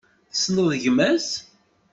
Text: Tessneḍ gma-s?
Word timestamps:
Tessneḍ 0.31 0.69
gma-s? 0.83 1.29